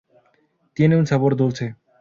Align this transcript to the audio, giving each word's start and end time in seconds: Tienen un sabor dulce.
Tienen 0.73 0.97
un 0.97 1.05
sabor 1.05 1.35
dulce. 1.35 1.75